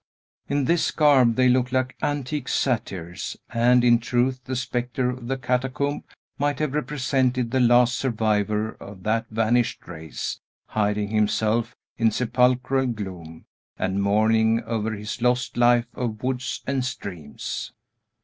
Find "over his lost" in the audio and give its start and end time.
14.63-15.55